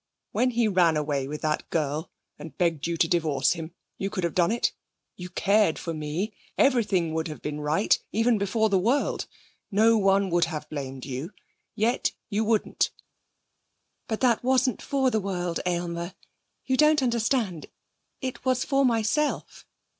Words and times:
When 0.31 0.49
he 0.49 0.67
ran 0.67 0.97
away 0.97 1.27
with 1.27 1.41
that 1.43 1.69
girl, 1.69 2.09
and 2.39 2.57
begged 2.57 2.87
you 2.87 2.97
to 2.97 3.07
divorce 3.07 3.51
him, 3.51 3.75
you 3.99 4.09
could 4.09 4.23
have 4.23 4.33
done 4.33 4.51
it. 4.51 4.73
You 5.15 5.29
cared 5.29 5.77
for 5.77 5.93
me. 5.93 6.33
Everything 6.57 7.13
would 7.13 7.27
have 7.27 7.43
been 7.43 7.61
right, 7.61 7.99
even 8.11 8.39
before 8.39 8.67
the 8.69 8.79
world. 8.79 9.27
No 9.69 9.99
one 9.99 10.31
would 10.31 10.45
have 10.45 10.67
blamed 10.71 11.05
you. 11.05 11.33
Yet 11.75 12.13
you 12.29 12.43
wouldn't.' 12.43 12.89
'But 14.07 14.21
that 14.21 14.43
wasn't 14.43 14.81
for 14.81 15.11
the 15.11 15.19
world, 15.19 15.59
Aylmer; 15.67 16.15
you 16.65 16.77
don't 16.77 17.03
understand. 17.03 17.67
It 18.21 18.43
was 18.43 18.65
for 18.65 18.83
myself. 18.83 19.67